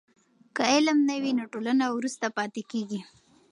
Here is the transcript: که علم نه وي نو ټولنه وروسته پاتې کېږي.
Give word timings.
که 0.55 0.61
علم 0.73 0.97
نه 1.09 1.15
وي 1.21 1.31
نو 1.39 1.43
ټولنه 1.53 1.85
وروسته 1.89 2.25
پاتې 2.37 2.61
کېږي. 2.71 2.99